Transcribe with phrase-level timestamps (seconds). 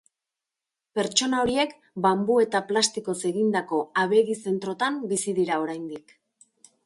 [0.99, 6.17] Pertsona horiek banbu eta plastikoz egindako abegi-zentrotan bizi dira oraindik.